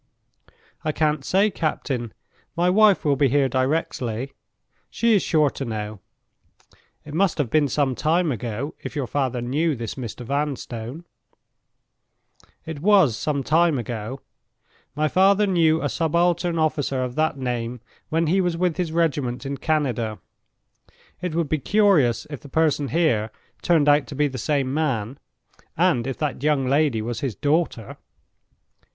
[0.83, 2.11] "I can't say, captain.
[2.55, 4.31] My wife will be here directly;
[4.89, 5.99] she is sure to know.
[7.05, 10.25] It must have been some time ago, if your father knew this Mr.
[10.25, 11.03] Vanstone?"
[12.65, 14.21] "It was some time ago.
[14.95, 17.79] My father knew a subaltern officer of that name
[18.09, 20.17] when he was with his regiment in Canada.
[21.21, 23.29] It would be curious if the person here
[23.61, 25.19] turned out to be the same man,
[25.77, 27.97] and if that young lady was his daughter."